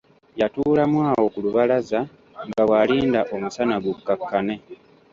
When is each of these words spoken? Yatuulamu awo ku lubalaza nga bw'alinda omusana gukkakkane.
Yatuulamu 0.39 0.97
awo 1.09 1.25
ku 1.33 1.39
lubalaza 1.45 1.99
nga 2.49 2.61
bw'alinda 2.67 3.21
omusana 3.35 3.75
gukkakkane. 3.83 4.55